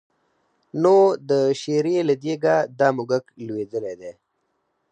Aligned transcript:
نو 0.81 0.97
د 1.29 1.31
شېرې 1.61 1.97
له 2.09 2.15
دېګه 2.23 2.55
دا 2.79 2.87
موږک 2.95 3.25
لوېدلی 3.45 3.93
دی. 4.01 4.11